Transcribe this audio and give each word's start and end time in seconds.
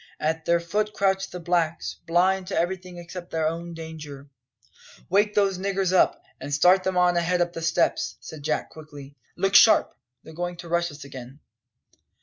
At 0.19 0.45
their 0.45 0.59
foot 0.59 0.93
crouched 0.95 1.31
the 1.31 1.39
blacks, 1.39 1.97
blind 2.07 2.47
to 2.47 2.57
everything 2.57 2.97
except 2.97 3.29
their 3.29 3.47
own 3.47 3.75
danger.. 3.75 4.29
"Wake 5.11 5.35
those 5.35 5.59
niggers 5.59 5.93
up, 5.93 6.23
and 6.39 6.51
start 6.51 6.83
them 6.83 6.97
on 6.97 7.17
ahead 7.17 7.39
up 7.39 7.53
the 7.53 7.61
steps!" 7.61 8.15
said 8.19 8.41
Jack 8.41 8.71
quickly. 8.71 9.15
"Look 9.35 9.53
sharp! 9.53 9.95
they're 10.23 10.33
going 10.33 10.57
to 10.57 10.69
rush 10.69 10.89
us 10.89 11.03
again." 11.03 11.39